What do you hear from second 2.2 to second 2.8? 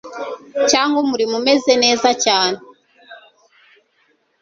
cyane